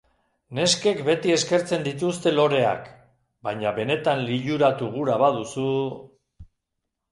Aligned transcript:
Neskek 0.59 1.03
beti 1.09 1.33
eskertzen 1.33 1.85
dituzte 1.87 2.33
loreak, 2.39 2.89
baina 3.49 3.75
benetan 3.77 4.27
liluratu 4.33 4.91
gura 4.99 5.21
baduzu... 5.27 5.71